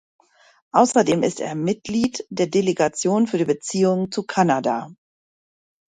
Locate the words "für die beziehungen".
3.27-4.11